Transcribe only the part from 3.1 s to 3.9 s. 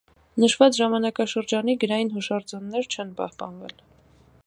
պահպանվել։